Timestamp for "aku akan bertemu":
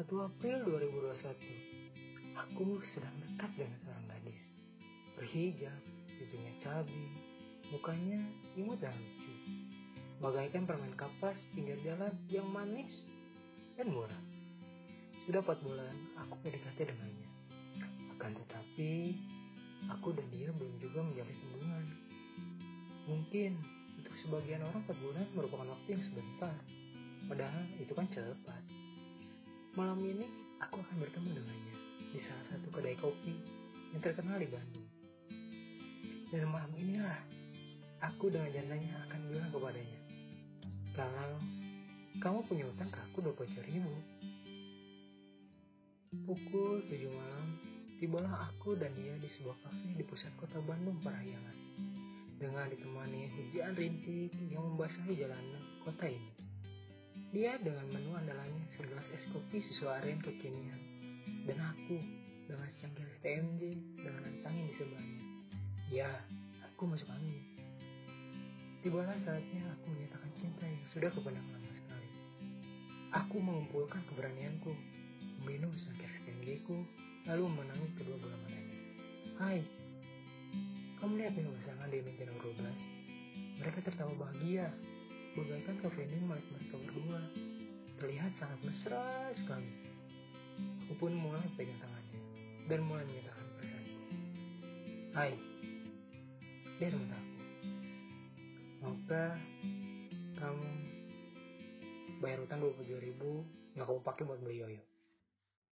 30.58-31.30